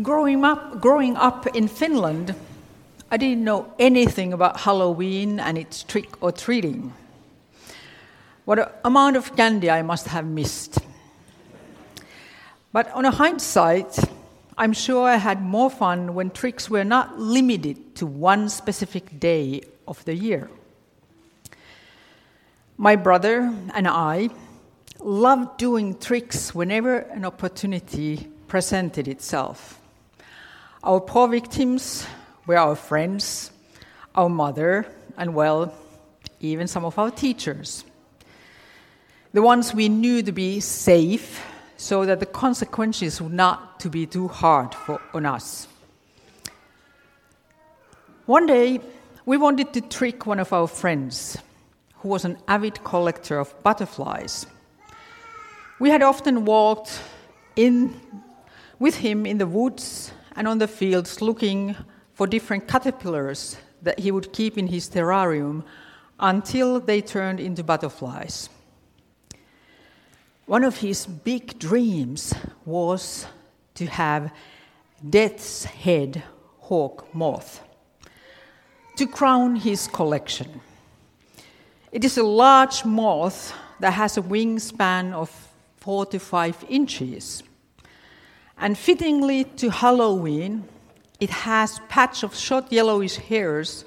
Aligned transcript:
Growing 0.00 0.42
up, 0.42 0.80
growing 0.80 1.16
up 1.16 1.46
in 1.48 1.68
Finland, 1.68 2.34
I 3.10 3.18
didn't 3.18 3.44
know 3.44 3.74
anything 3.78 4.32
about 4.32 4.60
Halloween 4.60 5.38
and 5.38 5.58
its 5.58 5.82
trick 5.82 6.08
or 6.22 6.32
treating. 6.32 6.94
What 8.46 8.80
amount 8.86 9.16
of 9.16 9.36
candy 9.36 9.70
I 9.70 9.82
must 9.82 10.06
have 10.06 10.24
missed. 10.24 10.78
But 12.72 12.90
on 12.92 13.04
a 13.04 13.10
hindsight, 13.10 13.98
I'm 14.56 14.72
sure 14.72 15.06
I 15.06 15.16
had 15.16 15.42
more 15.42 15.68
fun 15.68 16.14
when 16.14 16.30
tricks 16.30 16.70
were 16.70 16.84
not 16.84 17.18
limited 17.18 17.94
to 17.96 18.06
one 18.06 18.48
specific 18.48 19.20
day 19.20 19.60
of 19.86 20.02
the 20.06 20.14
year. 20.14 20.48
My 22.78 22.96
brother 22.96 23.54
and 23.74 23.86
I 23.86 24.30
loved 25.00 25.58
doing 25.58 25.98
tricks 25.98 26.54
whenever 26.54 26.96
an 26.96 27.26
opportunity 27.26 28.30
presented 28.48 29.06
itself. 29.06 29.81
Our 30.84 30.98
poor 30.98 31.28
victims 31.28 32.04
were 32.44 32.56
our 32.56 32.74
friends, 32.74 33.52
our 34.16 34.28
mother, 34.28 34.84
and 35.16 35.32
well, 35.32 35.72
even 36.40 36.66
some 36.66 36.84
of 36.84 36.98
our 36.98 37.12
teachers. 37.12 37.84
The 39.32 39.42
ones 39.42 39.72
we 39.72 39.88
knew 39.88 40.24
to 40.24 40.32
be 40.32 40.58
safe 40.58 41.46
so 41.76 42.04
that 42.04 42.18
the 42.18 42.26
consequences 42.26 43.22
would 43.22 43.32
not 43.32 43.78
to 43.78 43.90
be 43.90 44.06
too 44.06 44.26
hard 44.26 44.74
for, 44.74 45.00
on 45.14 45.24
us. 45.24 45.68
One 48.26 48.46
day, 48.46 48.80
we 49.24 49.36
wanted 49.36 49.72
to 49.74 49.82
trick 49.82 50.26
one 50.26 50.40
of 50.40 50.52
our 50.52 50.66
friends, 50.66 51.38
who 51.98 52.08
was 52.08 52.24
an 52.24 52.38
avid 52.48 52.82
collector 52.82 53.38
of 53.38 53.54
butterflies. 53.62 54.46
We 55.78 55.90
had 55.90 56.02
often 56.02 56.44
walked 56.44 57.00
in 57.54 58.00
with 58.80 58.96
him 58.96 59.26
in 59.26 59.38
the 59.38 59.46
woods 59.46 60.10
and 60.36 60.48
on 60.48 60.58
the 60.58 60.68
fields 60.68 61.20
looking 61.20 61.76
for 62.14 62.26
different 62.26 62.68
caterpillars 62.68 63.56
that 63.82 63.98
he 63.98 64.10
would 64.10 64.32
keep 64.32 64.56
in 64.56 64.66
his 64.68 64.88
terrarium 64.88 65.64
until 66.20 66.80
they 66.80 67.00
turned 67.00 67.40
into 67.40 67.64
butterflies. 67.64 68.48
One 70.46 70.64
of 70.64 70.78
his 70.78 71.06
big 71.06 71.58
dreams 71.58 72.34
was 72.64 73.26
to 73.74 73.86
have 73.86 74.32
death's 75.08 75.64
head 75.64 76.22
hawk 76.58 77.12
moth 77.14 77.62
to 78.96 79.06
crown 79.06 79.56
his 79.56 79.88
collection. 79.88 80.60
It 81.90 82.04
is 82.04 82.18
a 82.18 82.22
large 82.22 82.84
moth 82.84 83.54
that 83.80 83.92
has 83.92 84.16
a 84.16 84.22
wingspan 84.22 85.12
of 85.12 85.30
four 85.78 86.06
to 86.06 86.18
five 86.18 86.64
inches. 86.68 87.42
And 88.62 88.78
fittingly 88.78 89.42
to 89.56 89.70
Halloween, 89.70 90.62
it 91.18 91.30
has 91.30 91.80
patch 91.88 92.22
of 92.22 92.32
short 92.32 92.70
yellowish 92.70 93.16
hairs 93.16 93.84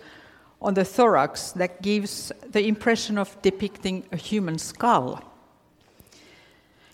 on 0.61 0.73
the 0.73 0.83
thorax 0.83 1.53
that 1.53 1.81
gives 1.81 2.33
the 2.51 2.67
impression 2.67 3.17
of 3.17 3.41
depicting 3.41 4.03
a 4.11 4.17
human 4.17 4.57
skull. 4.57 5.23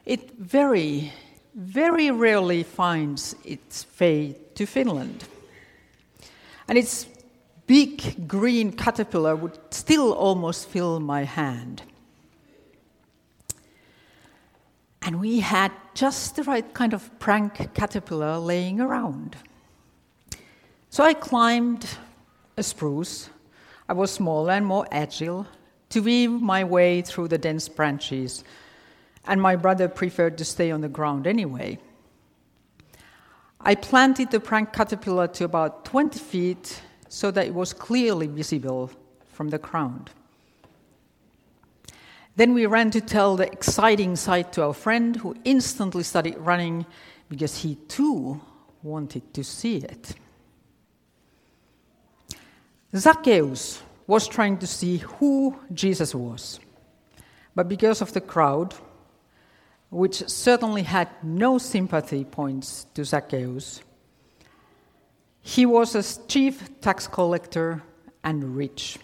It 0.05 0.29
very, 0.37 1.11
very 1.55 2.11
rarely 2.11 2.61
finds 2.61 3.35
its 3.43 3.87
way 3.99 4.35
to 4.53 4.67
Finland. 4.67 5.23
And 6.67 6.77
its 6.77 7.07
big 7.65 8.27
green 8.27 8.73
caterpillar 8.73 9.35
would 9.35 9.57
still 9.71 10.13
almost 10.13 10.69
fill 10.69 10.99
my 10.99 11.23
hand. 11.23 11.81
And 15.01 15.19
we 15.19 15.39
had 15.39 15.71
just 15.93 16.35
the 16.35 16.43
right 16.43 16.73
kind 16.73 16.93
of 16.93 17.19
prank 17.19 17.73
caterpillar 17.73 18.37
laying 18.37 18.79
around. 18.79 19.35
So 20.89 21.03
I 21.03 21.13
climbed 21.13 21.87
a 22.57 22.63
spruce. 22.63 23.29
I 23.89 23.93
was 23.93 24.11
smaller 24.11 24.51
and 24.51 24.65
more 24.65 24.87
agile 24.91 25.47
to 25.89 26.01
weave 26.01 26.31
my 26.31 26.63
way 26.63 27.01
through 27.01 27.27
the 27.27 27.37
dense 27.37 27.67
branches, 27.67 28.43
and 29.25 29.41
my 29.41 29.55
brother 29.55 29.87
preferred 29.87 30.37
to 30.37 30.45
stay 30.45 30.71
on 30.71 30.81
the 30.81 30.89
ground 30.89 31.27
anyway. 31.27 31.77
I 33.59 33.75
planted 33.75 34.31
the 34.31 34.39
prank 34.39 34.73
caterpillar 34.73 35.27
to 35.27 35.43
about 35.43 35.85
20 35.85 36.17
feet 36.17 36.81
so 37.09 37.29
that 37.31 37.45
it 37.45 37.53
was 37.53 37.73
clearly 37.73 38.27
visible 38.27 38.89
from 39.27 39.49
the 39.49 39.59
ground. 39.59 40.09
Then 42.41 42.55
we 42.55 42.65
ran 42.65 42.89
to 42.89 43.01
tell 43.01 43.35
the 43.35 43.45
exciting 43.45 44.15
sight 44.15 44.51
to 44.53 44.63
our 44.63 44.73
friend, 44.73 45.15
who 45.15 45.35
instantly 45.43 46.01
started 46.01 46.39
running 46.39 46.87
because 47.29 47.61
he 47.61 47.75
too 47.87 48.41
wanted 48.81 49.31
to 49.35 49.43
see 49.43 49.77
it. 49.77 50.15
Zacchaeus 52.95 53.83
was 54.07 54.27
trying 54.27 54.57
to 54.57 54.65
see 54.65 54.97
who 54.97 55.55
Jesus 55.71 56.15
was, 56.15 56.59
but 57.53 57.69
because 57.69 58.01
of 58.01 58.11
the 58.13 58.21
crowd, 58.21 58.73
which 59.91 60.27
certainly 60.27 60.81
had 60.81 61.09
no 61.21 61.59
sympathy 61.59 62.23
points 62.23 62.87
to 62.95 63.05
Zacchaeus, 63.05 63.83
he 65.43 65.67
was 65.67 65.93
a 65.93 66.27
chief 66.27 66.81
tax 66.81 67.07
collector 67.07 67.83
and 68.23 68.55
rich. 68.55 68.97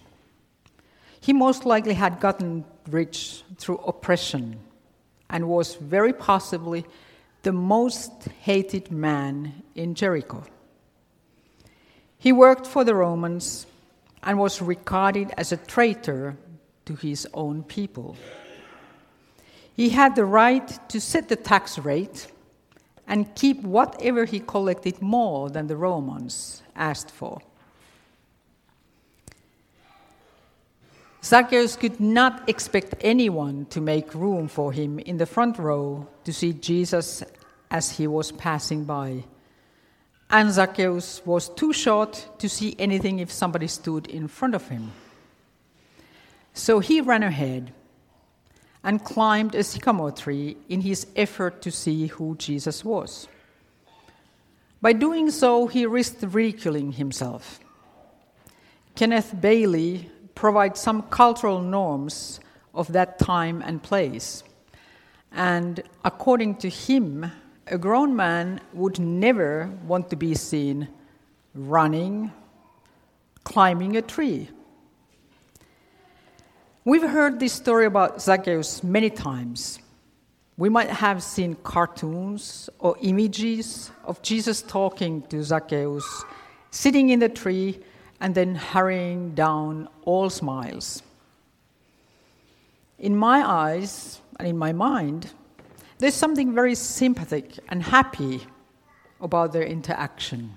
He 1.22 1.34
most 1.34 1.68
likely 1.68 1.94
had 1.94 2.20
gotten 2.20 2.66
rich 2.88 3.44
through 3.58 3.78
oppression 3.78 4.60
and 5.30 5.48
was 5.48 5.76
very 5.76 6.14
possibly 6.14 6.86
the 7.44 7.52
most 7.52 8.12
hated 8.42 8.92
man 8.92 9.64
in 9.76 9.96
Jericho. 9.96 10.44
He 12.18 12.32
worked 12.32 12.66
for 12.66 12.84
the 12.84 12.96
Romans 12.96 13.68
and 14.24 14.40
was 14.40 14.62
regarded 14.62 15.32
as 15.38 15.52
a 15.52 15.58
traitor 15.58 16.38
to 16.86 16.96
his 16.96 17.28
own 17.34 17.64
people. 17.64 18.18
He 19.76 19.90
had 19.90 20.16
the 20.16 20.26
right 20.26 20.68
to 20.90 21.00
set 21.00 21.30
the 21.30 21.36
tax 21.36 21.78
rate 21.78 22.28
and 23.08 23.34
keep 23.36 23.62
whatever 23.62 24.26
he 24.26 24.40
collected 24.40 25.02
more 25.02 25.50
than 25.50 25.68
the 25.68 25.78
Romans 25.78 26.64
asked 26.76 27.12
for. 27.12 27.42
Zacchaeus 31.24 31.76
could 31.76 32.00
not 32.00 32.48
expect 32.48 32.96
anyone 33.02 33.66
to 33.72 33.82
make 33.82 34.14
room 34.14 34.48
for 34.48 34.72
him 34.72 35.00
in 35.00 35.18
the 35.18 35.26
front 35.26 35.58
row 35.58 36.08
to 36.24 36.32
see 36.32 36.54
Jesus 36.54 37.24
as 37.72 37.92
he 37.92 38.08
was 38.08 38.32
passing 38.32 38.86
by. 38.86 39.24
And 40.30 40.52
Zacchaeus 40.52 41.22
was 41.26 41.50
too 41.50 41.74
short 41.74 42.28
to 42.40 42.50
see 42.50 42.76
anything 42.78 43.20
if 43.20 43.32
somebody 43.32 43.68
stood 43.68 44.08
in 44.08 44.28
front 44.28 44.56
of 44.56 44.68
him. 44.68 44.92
So 46.54 46.80
he 46.80 47.02
ran 47.02 47.24
ahead 47.24 47.74
and 48.84 49.04
climbed 49.04 49.56
a 49.56 49.64
sycamore 49.64 50.12
tree 50.12 50.58
in 50.70 50.82
his 50.82 51.08
effort 51.16 51.62
to 51.62 51.72
see 51.72 52.08
who 52.08 52.36
Jesus 52.36 52.86
was. 52.86 53.28
By 54.82 54.94
doing 54.94 55.32
so, 55.32 55.68
he 55.68 55.86
risked 55.86 56.24
ridiculing 56.24 56.94
himself. 56.94 57.60
Kenneth 58.96 59.34
Bailey 59.40 60.10
provides 60.38 60.80
some 60.80 61.02
cultural 61.02 61.62
norms 61.62 62.40
of 62.76 62.94
that 62.94 63.18
time 63.18 63.64
and 63.66 63.82
place. 63.82 64.44
And 65.32 65.82
according 66.06 66.58
to 66.58 66.70
him, 66.70 67.32
a 67.66 67.78
grown 67.78 68.16
man 68.16 68.62
would 68.72 69.00
never 69.00 69.72
want 69.88 70.12
to 70.12 70.16
be 70.16 70.36
seen 70.36 70.88
running, 71.56 72.32
climbing 73.44 73.98
a 73.98 74.02
tree. 74.04 74.50
We've 76.86 77.10
heard 77.10 77.40
this 77.40 77.54
story 77.54 77.88
about 77.88 78.22
Zacchaeus 78.22 78.84
many 78.84 79.10
times. 79.10 79.80
We 80.56 80.70
might 80.70 80.90
have 80.90 81.24
seen 81.24 81.56
cartoons 81.64 82.70
or 82.78 82.96
images 83.02 83.92
of 84.06 84.22
Jesus 84.22 84.62
talking 84.62 85.24
to 85.30 85.44
Zacchaeus, 85.44 86.24
sitting 86.70 87.10
in 87.10 87.20
the 87.20 87.30
tree, 87.30 87.80
and 88.20 88.34
then 88.36 88.56
hurrying 88.56 89.36
down 89.36 89.88
all 90.04 90.30
smiles. 90.30 91.04
In 93.00 93.16
my 93.16 93.48
eyes 93.48 94.22
and 94.40 94.48
in 94.48 94.58
my 94.58 94.74
mind, 94.74 95.34
there's 96.00 96.16
something 96.16 96.54
very 96.54 96.76
sympathetic 96.76 97.60
and 97.70 97.84
happy 97.84 98.48
about 99.22 99.54
their 99.54 99.64
interaction. 99.64 100.54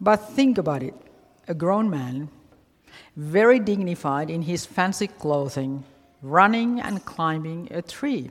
But 0.00 0.16
think 0.16 0.58
about 0.58 0.82
it 0.82 0.94
a 1.48 1.54
grown 1.54 1.88
man, 1.88 2.28
very 3.16 3.60
dignified 3.60 4.30
in 4.30 4.42
his 4.42 4.66
fancy 4.66 5.06
clothing, 5.06 5.84
running 6.22 6.80
and 6.80 7.04
climbing 7.04 7.68
a 7.70 7.82
tree. 7.82 8.30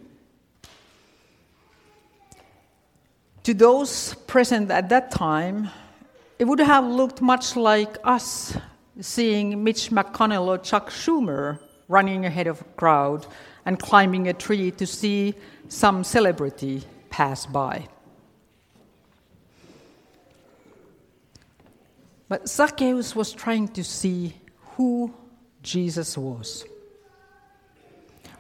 To 3.44 3.54
those 3.54 4.16
present 4.28 4.72
at 4.72 4.90
that 4.90 5.12
time, 5.12 5.70
it 6.38 6.46
would 6.46 6.60
have 6.60 6.86
looked 6.86 7.22
much 7.22 7.56
like 7.56 7.98
us 8.04 8.58
seeing 9.00 9.64
Mitch 9.64 9.90
McConnell 9.90 10.48
or 10.48 10.58
Chuck 10.58 10.90
Schumer 10.90 11.60
running 11.88 12.26
ahead 12.26 12.48
of 12.48 12.62
a 12.62 12.64
crowd 12.76 13.26
and 13.66 13.80
climbing 13.80 14.28
a 14.28 14.34
tree 14.34 14.72
to 14.72 14.86
see 14.86 15.36
some 15.68 16.04
celebrity 16.04 16.84
pass 17.10 17.46
by. 17.46 17.88
But 22.28 22.50
Zacchaeus 22.50 23.16
was 23.16 23.32
trying 23.32 23.70
to 23.70 23.84
see 23.84 24.36
who 24.76 25.14
Jesus 25.62 26.18
was. 26.18 26.66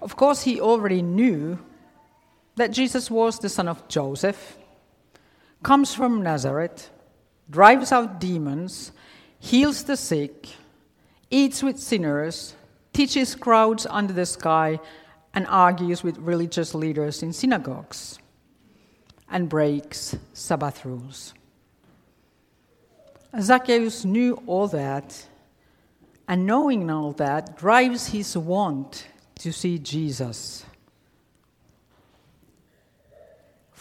Of 0.02 0.16
course, 0.16 0.42
he 0.42 0.60
already 0.60 1.02
knew 1.02 1.60
that 2.56 2.72
Jesus 2.72 3.10
was 3.12 3.40
the 3.40 3.50
son 3.50 3.68
of 3.68 3.88
Joseph, 3.88 4.58
comes 5.64 5.94
from 5.94 6.22
Nazareth, 6.22 6.90
drives 7.50 7.92
out 7.92 8.20
demons, 8.20 8.92
heals 9.40 9.84
the 9.84 9.98
sick, 9.98 10.50
eats 11.30 11.62
with 11.62 11.80
sinners, 11.80 12.56
teaches 12.94 13.36
crowds 13.36 13.86
under 13.90 14.14
the 14.14 14.26
sky, 14.26 14.80
and 15.34 15.46
argues 15.48 16.04
with 16.04 16.18
religious 16.18 16.74
leaders 16.74 17.22
in 17.22 17.34
synagogues, 17.34 18.20
and 19.30 19.50
breaks 19.50 20.16
Sabbath 20.34 20.86
rules. 20.86 21.34
Zacchaeus 23.40 24.06
knew 24.06 24.42
all 24.48 24.68
that, 24.70 25.28
and 26.28 26.46
knowing 26.46 26.90
all 26.90 27.12
that 27.14 27.58
drives 27.58 28.08
his 28.08 28.38
want 28.38 29.08
to 29.40 29.52
see 29.52 29.78
Jesus. 29.78 30.66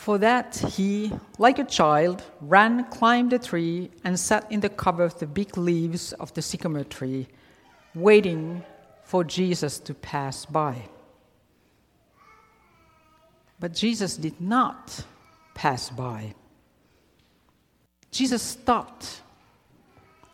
For 0.05 0.19
that, 0.19 0.55
he, 0.77 1.11
like 1.39 1.59
a 1.59 1.65
child, 1.65 2.23
ran, 2.43 2.85
climbed 2.91 3.33
a 3.33 3.39
tree, 3.39 3.91
and 4.05 4.21
sat 4.21 4.45
in 4.53 4.61
the 4.61 4.69
cover 4.69 5.03
of 5.03 5.19
the 5.19 5.27
big 5.27 5.57
leaves 5.57 6.13
of 6.21 6.31
the 6.35 6.43
sycamore 6.43 6.85
tree, 6.85 7.27
waiting 7.95 8.63
for 9.05 9.25
Jesus 9.25 9.79
to 9.79 9.95
pass 9.95 10.45
by. 10.45 10.77
But 13.59 13.73
Jesus 13.73 14.19
did 14.19 14.39
not 14.39 15.07
pass 15.55 15.89
by. 15.89 16.35
Jesus 18.11 18.43
stopped 18.43 19.23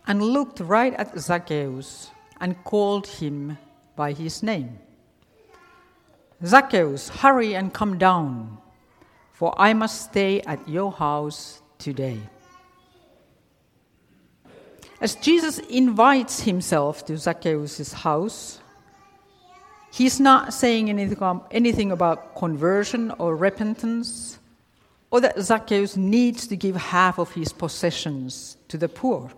and 0.08 0.20
looked 0.20 0.58
right 0.58 0.94
at 0.94 1.16
Zacchaeus 1.16 2.10
and 2.40 2.64
called 2.64 3.06
him 3.06 3.56
by 3.94 4.14
his 4.14 4.42
name. 4.42 4.80
Zacchaeus, 6.44 7.08
hurry 7.08 7.54
and 7.54 7.72
come 7.72 7.98
down 7.98 8.58
for 9.40 9.54
I 9.56 9.72
must 9.72 10.10
stay 10.10 10.42
at 10.42 10.68
your 10.68 10.92
house 10.92 11.62
today. 11.78 12.20
As 15.00 15.14
Jesus 15.14 15.58
invites 15.60 16.42
himself 16.42 17.06
to 17.06 17.16
Zacchaeus' 17.16 17.94
house, 17.94 18.60
he's 19.90 20.20
not 20.20 20.52
saying 20.52 20.90
anything 20.90 21.90
about 21.90 22.36
conversion 22.36 23.12
or 23.12 23.34
repentance, 23.34 24.38
or 25.10 25.22
that 25.22 25.40
Zacchaeus 25.40 25.96
needs 25.96 26.46
to 26.48 26.54
give 26.54 26.76
half 26.76 27.18
of 27.18 27.32
his 27.32 27.50
possessions 27.50 28.58
to 28.68 28.76
the 28.76 28.90
poor. 28.90 29.30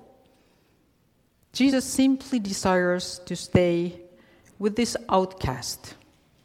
Jesus 1.52 1.84
simply 1.84 2.40
desires 2.40 3.20
to 3.26 3.36
stay 3.36 4.00
with 4.58 4.74
this 4.74 4.96
outcast, 5.08 5.94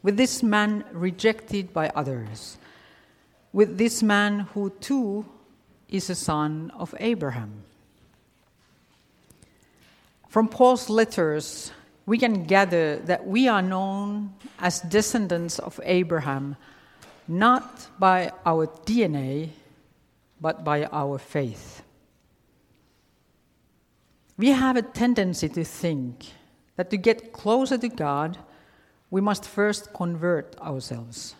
with 0.03 0.15
this 0.15 0.43
man 0.43 0.85
rejected 0.91 1.73
by 1.73 1.89
others 1.95 2.59
with 3.57 3.75
this 3.79 4.03
man 4.03 4.41
who 4.53 4.69
too 4.69 5.25
is 5.89 6.11
a 6.11 6.13
son 6.13 6.71
of 6.77 6.93
Abraham. 6.99 7.63
From 10.29 10.47
Paul's 10.47 10.91
letters, 10.91 11.71
we 12.05 12.19
can 12.19 12.43
gather 12.43 12.97
that 12.97 13.25
we 13.25 13.47
are 13.47 13.63
known 13.63 14.35
as 14.59 14.81
descendants 14.81 15.57
of 15.57 15.79
Abraham 15.83 16.55
not 17.27 17.87
by 17.97 18.31
our 18.45 18.67
DNA, 18.85 19.49
but 20.39 20.63
by 20.63 20.85
our 20.91 21.17
faith. 21.17 21.81
We 24.37 24.49
have 24.49 24.75
a 24.75 24.83
tendency 24.83 25.49
to 25.49 25.63
think 25.63 26.27
that 26.75 26.91
to 26.91 26.97
get 26.97 27.33
closer 27.33 27.79
to 27.79 27.89
God, 27.89 28.37
we 29.09 29.19
must 29.19 29.45
first 29.45 29.93
convert 29.95 30.55
ourselves, 30.61 31.33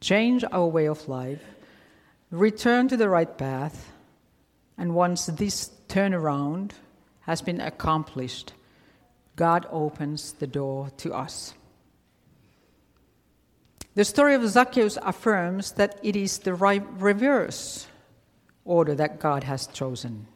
change 0.00 0.44
our 0.52 0.68
way 0.68 0.86
of 0.86 1.08
life, 1.08 1.42
return 2.30 2.88
to 2.88 2.96
the 2.96 3.08
right 3.08 3.36
path, 3.38 3.92
and 4.76 4.94
once 4.94 5.26
this 5.26 5.70
turnaround 5.88 6.72
has 7.20 7.42
been 7.42 7.60
accomplished, 7.60 8.52
God 9.36 9.66
opens 9.70 10.32
the 10.32 10.46
door 10.46 10.90
to 10.98 11.12
us. 11.12 11.54
The 13.94 14.04
story 14.04 14.34
of 14.34 14.46
Zacchaeus 14.46 14.98
affirms 15.02 15.72
that 15.72 15.98
it 16.02 16.16
is 16.16 16.38
the 16.38 16.54
right 16.54 16.84
reverse 16.98 17.86
order 18.64 18.94
that 18.94 19.20
God 19.20 19.44
has 19.44 19.66
chosen. 19.66 20.26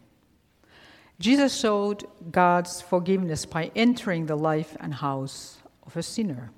Jesus 1.19 1.55
showed 1.59 2.05
God's 2.31 2.81
forgiveness 2.81 3.45
by 3.45 3.71
entering 3.77 4.25
the 4.25 4.37
life 4.37 4.77
and 4.81 4.95
house 4.95 5.59
of 5.87 5.97
a 5.97 6.03
sinner. 6.03 6.51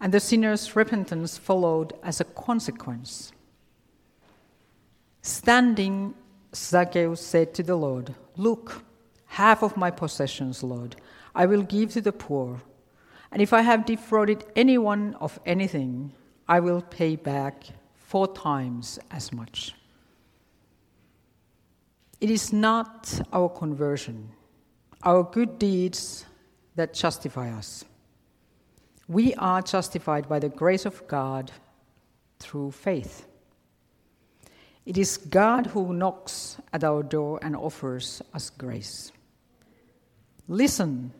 And 0.00 0.14
the 0.14 0.20
sinner's 0.20 0.76
repentance 0.76 1.36
followed 1.38 1.94
as 2.04 2.20
a 2.20 2.24
consequence. 2.24 3.32
Standing, 5.22 6.14
Zacchaeus 6.52 7.20
said 7.20 7.54
to 7.54 7.62
the 7.62 7.76
Lord, 7.76 8.14
Look, 8.36 8.84
half 9.26 9.62
of 9.62 9.76
my 9.76 9.90
possessions, 9.90 10.62
Lord, 10.64 10.96
I 11.34 11.46
will 11.46 11.62
give 11.62 11.92
to 11.92 12.00
the 12.00 12.12
poor. 12.12 12.60
And 13.30 13.40
if 13.40 13.52
I 13.52 13.62
have 13.62 13.86
defrauded 13.86 14.44
anyone 14.56 15.14
of 15.20 15.38
anything, 15.46 16.12
I 16.48 16.60
will 16.60 16.82
pay 16.82 17.16
back 17.16 17.64
four 17.94 18.26
times 18.34 18.98
as 19.10 19.32
much. 19.32 19.74
It 22.20 22.28
is 22.28 22.52
not 22.52 23.20
our 23.32 23.48
conversion, 23.48 24.28
our 25.02 25.22
good 25.22 25.58
deeds 25.58 26.26
that 26.74 26.94
justify 26.94 27.50
us. 27.50 27.84
We 29.08 29.34
are 29.34 29.62
justified 29.62 30.28
by 30.28 30.40
the 30.40 30.48
grace 30.48 30.84
of 30.84 31.06
God 31.06 31.52
through 32.38 32.72
faith. 32.72 33.26
It 34.84 34.98
is 34.98 35.16
God 35.16 35.66
who 35.68 35.92
knocks 35.92 36.56
at 36.72 36.82
our 36.82 37.02
door 37.02 37.38
and 37.42 37.54
offers 37.54 38.20
us 38.34 38.50
grace. 38.50 39.12
Listen, 40.48 41.12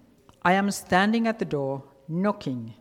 I 0.43 0.55
am 0.55 0.70
standing 0.73 1.29
at 1.29 1.38
the 1.38 1.44
door, 1.44 1.85
knocking. 2.09 2.75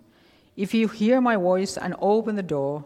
If 0.56 0.74
you 0.74 0.88
hear 0.88 1.22
my 1.22 1.36
voice 1.36 1.78
and 1.78 1.96
open 2.02 2.36
the 2.36 2.44
door, 2.44 2.84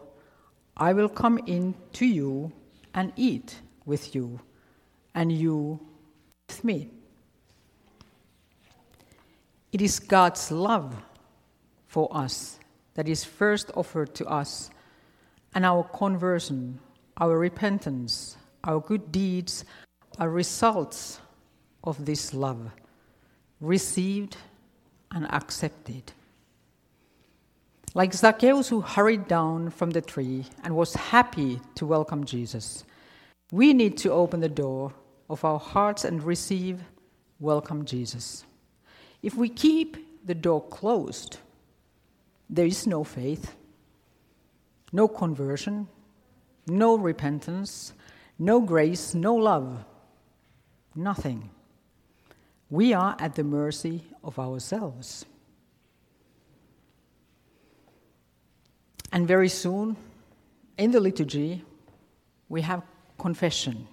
I 0.76 0.92
will 0.92 1.08
come 1.08 1.38
in 1.46 1.74
to 1.94 2.04
you 2.04 2.52
and 2.92 3.12
eat 3.16 3.60
with 3.86 4.14
you, 4.14 4.40
and 5.14 5.32
you 5.32 5.80
with 6.48 6.64
me. 6.64 6.90
It 9.72 9.80
is 9.80 10.00
God's 10.00 10.50
love 10.50 10.94
for 11.86 12.08
us 12.14 12.58
that 12.94 13.08
is 13.08 13.24
first 13.24 13.70
offered 13.74 14.14
to 14.16 14.26
us, 14.26 14.70
and 15.54 15.64
our 15.64 15.84
conversion 15.84 16.78
our 17.18 17.38
repentance, 17.38 18.36
our 18.64 18.80
good 18.80 19.10
deeds 19.10 19.64
are 20.18 20.28
results 20.28 21.20
of 21.84 22.04
this 22.04 22.34
love, 22.34 22.70
received 23.60 24.36
and 25.12 25.30
accepted. 25.32 26.12
Like 27.94 28.12
Zacchaeus, 28.12 28.68
who 28.68 28.82
hurried 28.82 29.26
down 29.28 29.70
from 29.70 29.90
the 29.90 30.02
tree 30.02 30.44
and 30.62 30.76
was 30.76 30.94
happy 30.94 31.60
to 31.76 31.86
welcome 31.86 32.24
Jesus, 32.24 32.84
we 33.50 33.72
need 33.72 33.96
to 33.98 34.10
open 34.10 34.40
the 34.40 34.48
door 34.48 34.92
of 35.30 35.44
our 35.44 35.58
hearts 35.58 36.04
and 36.04 36.22
receive, 36.22 36.82
welcome 37.40 37.84
Jesus. 37.84 38.44
If 39.22 39.34
we 39.34 39.48
keep 39.48 39.96
the 40.26 40.34
door 40.34 40.62
closed, 40.68 41.38
there 42.50 42.66
is 42.66 42.86
no 42.86 43.02
faith, 43.02 43.54
no 44.92 45.08
conversion, 45.08 45.88
no 46.66 46.96
repentance, 46.96 47.92
no 48.38 48.60
grace, 48.60 49.14
no 49.14 49.34
love, 49.34 49.84
nothing. 50.94 51.50
We 52.68 52.92
are 52.92 53.16
at 53.18 53.34
the 53.34 53.44
mercy 53.44 54.02
of 54.24 54.38
ourselves. 54.38 55.24
And 59.12 59.26
very 59.26 59.48
soon, 59.48 59.96
in 60.76 60.90
the 60.90 61.00
liturgy, 61.00 61.64
we 62.48 62.62
have 62.62 62.82
confession, 63.18 63.86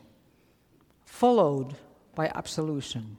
followed 1.05 1.75
by 2.15 2.31
absolution. 2.33 3.17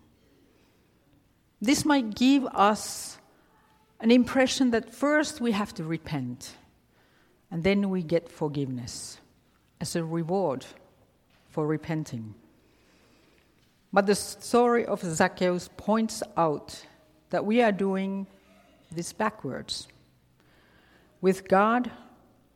This 1.63 1.85
might 1.85 2.15
give 2.15 2.45
us 2.47 3.19
an 4.01 4.11
impression 4.11 4.71
that 4.73 4.93
first 4.93 5.41
we 5.41 5.53
have 5.53 5.73
to 5.75 5.85
repent, 5.85 6.57
and 7.51 7.63
then 7.63 7.89
we 7.89 8.03
get 8.03 8.29
forgiveness 8.29 9.19
as 9.81 9.97
a 9.97 10.05
reward 10.05 10.65
for 11.49 11.67
repenting. 11.67 12.35
But 13.93 14.07
the 14.07 14.15
story 14.15 14.85
of 14.87 15.03
Zacchaeus 15.03 15.69
points 15.77 16.23
out 16.37 16.85
that 17.31 17.45
we 17.45 17.63
are 17.63 17.73
doing 17.73 18.27
this 18.91 19.13
backwards. 19.13 19.87
With 21.21 21.49
God, 21.49 21.91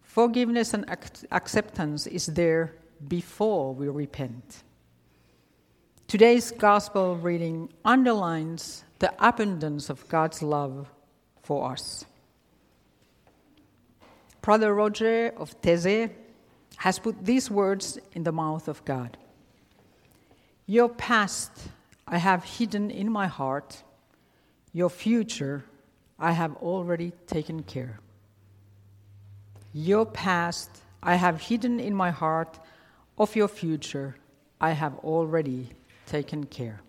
forgiveness 0.03 0.75
and 0.75 0.85
acceptance 1.31 2.07
is 2.07 2.27
there 2.27 2.75
before 3.07 3.75
we 3.75 3.89
repent. 3.89 4.65
Today's 6.09 6.51
gospel 6.51 7.17
reading 7.17 7.69
underlines 7.85 8.85
the 8.99 9.13
abundance 9.25 9.91
of 9.91 10.09
God's 10.09 10.43
love 10.43 10.91
for 11.43 11.71
us. 11.71 12.05
Brother 14.41 14.75
Roger 14.75 15.33
of 15.37 15.61
Taizé 15.61 16.11
has 16.79 16.99
put 16.99 17.25
these 17.25 17.51
words 17.51 17.99
in 18.13 18.25
the 18.25 18.33
mouth 18.33 18.69
of 18.69 18.85
God 18.85 19.17
Your 20.67 20.89
past 20.89 21.53
I 22.07 22.19
have 22.19 22.45
hidden 22.45 22.91
in 22.91 23.13
my 23.13 23.27
heart, 23.27 23.83
your 24.73 24.89
future 24.89 25.65
I 26.19 26.33
have 26.33 26.57
already 26.57 27.13
taken 27.27 27.63
care. 27.63 28.01
Your 29.73 30.07
past 30.07 30.71
I 31.03 31.15
have 31.17 31.41
hidden 31.41 31.79
in 31.79 31.95
my 31.95 32.11
heart, 32.11 32.59
of 33.19 33.37
your 33.37 33.49
future 33.49 34.17
I 34.61 34.71
have 34.71 34.97
already 34.99 35.69
taken 36.07 36.47
care. 36.47 36.81